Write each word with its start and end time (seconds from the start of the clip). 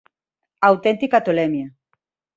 "Auténtica 0.69 1.17
tolemia" 1.27 1.67